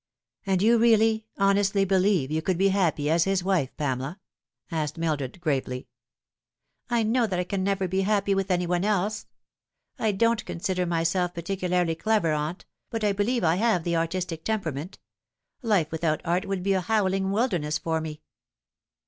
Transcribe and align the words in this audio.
"And 0.47 0.63
you 0.63 0.79
really, 0.79 1.27
honestly 1.37 1.85
believe 1.85 2.31
you 2.31 2.41
could 2.41 2.57
be 2.57 2.69
happy 2.69 3.07
as 3.07 3.25
his 3.25 3.43
wife, 3.43 3.69
Pamela?" 3.77 4.19
asked 4.71 4.97
Mildred 4.97 5.39
gravely." 5.39 5.89
I 6.89 7.03
know 7.03 7.27
that 7.27 7.37
I 7.37 7.43
can 7.43 7.63
never 7.63 7.87
be 7.87 8.01
happy 8.01 8.33
with 8.33 8.49
any 8.49 8.65
one 8.65 8.83
else. 8.83 9.27
I 9.99 10.11
don't 10.11 10.43
consider 10.43 10.87
myself 10.87 11.35
particularly 11.35 11.93
clever, 11.93 12.33
aunt, 12.33 12.65
but 12.89 13.03
I 13.03 13.11
believe 13.13 13.43
I 13.43 13.57
have 13.57 13.83
the 13.83 13.95
artistic 13.95 14.43
temperament. 14.43 14.97
Life 15.61 15.91
without 15.91 16.21
art 16.25 16.47
would 16.47 16.63
be 16.63 16.73
a 16.73 16.81
howling 16.81 17.29
wilderness 17.29 17.77
for 17.77 18.01
me." 18.01 18.23